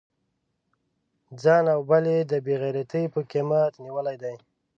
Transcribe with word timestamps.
ځان 1.41 1.65
او 1.75 1.79
بل 1.89 2.03
یې 2.13 2.19
د 2.31 2.33
بې 2.45 2.55
غیرتی 2.61 3.03
پر 3.13 3.23
قیمت 3.31 3.71
نیولی 3.83 4.15
دی. 4.23 4.35